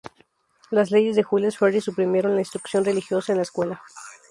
Las 0.71 0.89
leyes 0.89 1.15
de 1.15 1.21
Jules 1.21 1.59
Ferry 1.59 1.79
suprimieron 1.79 2.33
la 2.33 2.41
instrucción 2.41 2.83
religiosa 2.83 3.33
en 3.33 3.37
la 3.37 3.43
escuela. 3.43 3.83